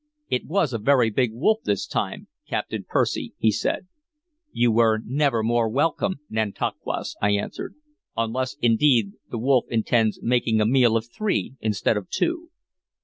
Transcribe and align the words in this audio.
"It 0.29 0.47
was 0.47 0.73
a 0.73 0.79
very 0.79 1.11
big 1.11 1.31
wolf 1.31 1.59
this 1.63 1.85
time, 1.85 2.27
Captain 2.47 2.83
Percy," 2.89 3.35
he 3.37 3.51
said. 3.51 3.85
"You 4.51 4.71
were 4.71 4.97
never 5.05 5.43
more 5.43 5.69
welcome, 5.69 6.15
Nantauquas," 6.27 7.15
I 7.21 7.33
answered, 7.33 7.75
"unless, 8.17 8.55
indeed, 8.63 9.11
the 9.29 9.37
wolf 9.37 9.65
intends 9.69 10.19
making 10.23 10.59
a 10.59 10.65
meal 10.65 10.97
of 10.97 11.07
three 11.15 11.53
instead 11.61 11.97
of 11.97 12.09
two." 12.09 12.49